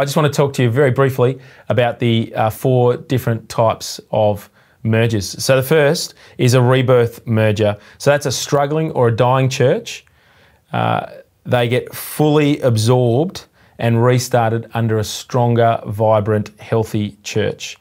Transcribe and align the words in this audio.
I 0.00 0.04
just 0.04 0.16
want 0.16 0.32
to 0.32 0.34
talk 0.34 0.54
to 0.54 0.62
you 0.62 0.70
very 0.70 0.92
briefly 0.92 1.38
about 1.68 1.98
the 1.98 2.34
uh, 2.34 2.48
four 2.48 2.96
different 2.96 3.50
types 3.50 4.00
of 4.10 4.48
mergers. 4.82 5.28
So 5.44 5.56
the 5.56 5.62
first 5.62 6.14
is 6.38 6.54
a 6.54 6.62
rebirth 6.62 7.26
merger. 7.26 7.76
So 7.98 8.10
that's 8.10 8.24
a 8.24 8.32
struggling 8.32 8.92
or 8.92 9.08
a 9.08 9.14
dying 9.14 9.50
church. 9.50 10.06
Uh, 10.72 11.04
they 11.44 11.68
get 11.68 11.94
fully 11.94 12.60
absorbed 12.60 13.44
and 13.78 14.02
restarted 14.02 14.70
under 14.72 14.98
a 14.98 15.04
stronger, 15.04 15.82
vibrant, 15.84 16.58
healthy 16.58 17.18
church. 17.22 17.76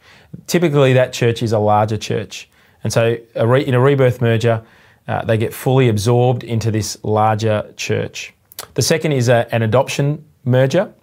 Typically, 0.46 0.92
that 0.92 1.14
church 1.14 1.42
is 1.42 1.54
a 1.54 1.60
larger 1.60 1.96
church. 1.96 2.50
And 2.84 2.92
so, 2.92 3.16
a 3.36 3.48
re- 3.48 3.66
in 3.66 3.74
a 3.74 3.80
rebirth 3.80 4.20
merger, 4.20 4.62
uh, 5.08 5.24
they 5.24 5.38
get 5.38 5.54
fully 5.54 5.88
absorbed 5.88 6.44
into 6.44 6.70
this 6.70 7.02
larger 7.02 7.74
church. 7.78 8.34
The 8.74 8.82
second 8.82 9.14
is 9.14 9.30
a, 9.30 9.48
an 9.56 9.62
adoption 9.62 10.26
merger. 10.44 10.94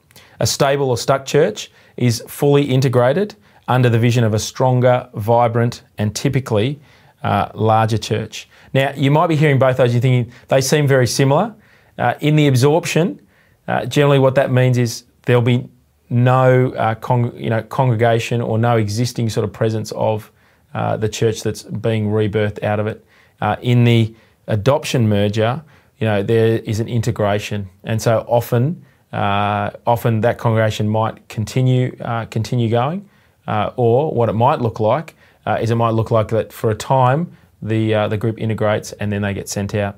A 0.40 0.46
stable 0.46 0.90
or 0.90 0.98
stuck 0.98 1.26
church 1.26 1.70
is 1.96 2.22
fully 2.28 2.64
integrated 2.64 3.34
under 3.68 3.88
the 3.88 3.98
vision 3.98 4.24
of 4.24 4.34
a 4.34 4.38
stronger, 4.38 5.08
vibrant, 5.14 5.82
and 5.98 6.14
typically 6.14 6.78
uh, 7.22 7.50
larger 7.54 7.98
church. 7.98 8.48
Now, 8.72 8.92
you 8.94 9.10
might 9.10 9.26
be 9.26 9.36
hearing 9.36 9.58
both 9.58 9.78
those, 9.78 9.92
you're 9.92 10.00
thinking 10.00 10.32
they 10.48 10.60
seem 10.60 10.86
very 10.86 11.06
similar. 11.06 11.54
Uh, 11.98 12.14
in 12.20 12.36
the 12.36 12.46
absorption, 12.46 13.20
uh, 13.66 13.86
generally 13.86 14.18
what 14.18 14.34
that 14.34 14.52
means 14.52 14.78
is 14.78 15.04
there'll 15.22 15.42
be 15.42 15.68
no 16.08 16.70
uh, 16.72 16.94
con- 16.94 17.36
you 17.36 17.50
know, 17.50 17.62
congregation 17.62 18.40
or 18.40 18.58
no 18.58 18.76
existing 18.76 19.28
sort 19.28 19.44
of 19.44 19.52
presence 19.52 19.92
of 19.92 20.30
uh, 20.74 20.96
the 20.96 21.08
church 21.08 21.42
that's 21.42 21.62
being 21.62 22.08
rebirthed 22.08 22.62
out 22.62 22.78
of 22.78 22.86
it. 22.86 23.04
Uh, 23.40 23.56
in 23.62 23.84
the 23.84 24.14
adoption 24.46 25.08
merger, 25.08 25.62
you 25.98 26.06
know, 26.06 26.22
there 26.22 26.58
is 26.58 26.80
an 26.80 26.88
integration, 26.88 27.68
and 27.82 28.00
so 28.00 28.24
often, 28.28 28.84
often 29.12 30.20
that 30.20 30.38
congregation 30.38 30.88
might 30.88 31.28
continue 31.28 31.96
continue 32.30 32.68
going, 32.68 33.08
uh, 33.46 33.70
or 33.76 34.12
what 34.12 34.28
it 34.28 34.34
might 34.34 34.60
look 34.60 34.80
like 34.80 35.14
uh, 35.46 35.58
is 35.60 35.70
it 35.70 35.76
might 35.76 35.90
look 35.90 36.10
like 36.10 36.28
that 36.28 36.52
for 36.52 36.70
a 36.70 36.74
time 36.74 37.36
the, 37.62 37.94
uh, 37.94 38.08
the 38.08 38.16
group 38.16 38.38
integrates 38.38 38.92
and 38.92 39.10
then 39.10 39.22
they 39.22 39.32
get 39.32 39.48
sent 39.48 39.74
out. 39.74 39.96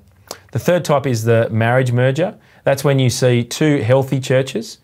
The 0.53 0.59
third 0.59 0.85
type 0.85 1.07
is 1.07 1.25
the 1.25 1.49
marriage 1.51 1.93
merger. 1.93 2.37
That's 2.65 2.85
when 2.85 2.99
you 2.99 3.11
see 3.11 3.45
two 3.45 3.79
healthy 3.79 4.21
churches, 4.21 4.79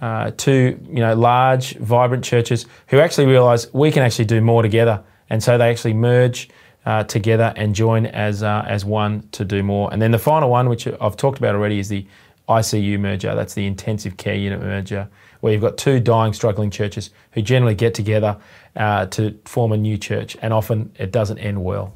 uh, 0.00 0.32
two 0.36 0.78
you 0.88 1.00
know 1.00 1.14
large, 1.14 1.76
vibrant 1.76 2.24
churches 2.24 2.66
who 2.88 2.98
actually 2.98 3.26
realise 3.26 3.72
we 3.72 3.92
can 3.92 4.02
actually 4.02 4.24
do 4.24 4.40
more 4.40 4.62
together, 4.62 5.02
and 5.28 5.42
so 5.42 5.58
they 5.58 5.70
actually 5.70 5.94
merge 5.94 6.48
uh, 6.86 7.04
together 7.04 7.52
and 7.56 7.74
join 7.74 8.06
as 8.06 8.42
uh, 8.42 8.64
as 8.66 8.84
one 8.84 9.28
to 9.32 9.44
do 9.44 9.62
more. 9.62 9.92
And 9.92 10.00
then 10.00 10.10
the 10.10 10.18
final 10.18 10.50
one, 10.50 10.68
which 10.68 10.88
I've 10.88 11.16
talked 11.16 11.38
about 11.38 11.54
already, 11.54 11.78
is 11.78 11.88
the 11.88 12.06
ICU 12.50 12.98
merger. 12.98 13.34
That's 13.34 13.54
the 13.54 13.66
intensive 13.66 14.16
care 14.16 14.34
unit 14.34 14.60
merger, 14.60 15.08
where 15.40 15.52
you've 15.52 15.62
got 15.62 15.78
two 15.78 16.00
dying, 16.00 16.32
struggling 16.32 16.70
churches 16.70 17.10
who 17.30 17.42
generally 17.42 17.76
get 17.76 17.94
together 17.94 18.36
uh, 18.76 19.06
to 19.06 19.38
form 19.44 19.72
a 19.72 19.76
new 19.76 19.96
church, 19.96 20.36
and 20.42 20.52
often 20.52 20.92
it 20.98 21.12
doesn't 21.12 21.38
end 21.38 21.62
well. 21.62 21.94